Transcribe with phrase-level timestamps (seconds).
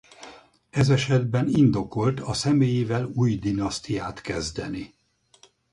[0.69, 4.93] Ez esetben indokolt a személyével új dinasztiát kezdeni.